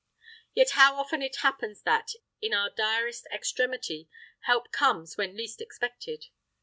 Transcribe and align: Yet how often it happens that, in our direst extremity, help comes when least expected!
Yet 0.55 0.71
how 0.71 0.95
often 0.95 1.21
it 1.21 1.35
happens 1.41 1.83
that, 1.83 2.13
in 2.41 2.55
our 2.55 2.71
direst 2.71 3.27
extremity, 3.31 4.09
help 4.45 4.71
comes 4.71 5.15
when 5.15 5.37
least 5.37 5.61
expected! 5.61 6.25